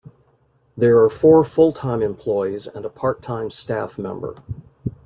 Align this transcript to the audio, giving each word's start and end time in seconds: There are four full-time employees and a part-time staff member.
There 0.75 0.97
are 0.97 1.11
four 1.11 1.43
full-time 1.43 2.01
employees 2.01 2.65
and 2.65 2.85
a 2.85 2.89
part-time 2.89 3.51
staff 3.51 3.99
member. 3.99 4.41